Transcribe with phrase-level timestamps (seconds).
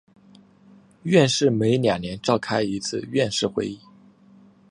[1.03, 3.79] 院士每两年召开一次院士会议。